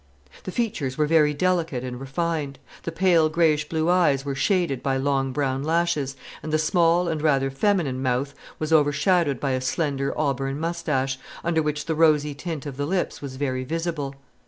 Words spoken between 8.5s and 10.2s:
was overshadowed by a slender